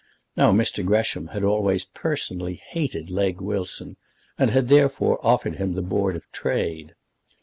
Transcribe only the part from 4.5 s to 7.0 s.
therefore, offered him the Board of Trade.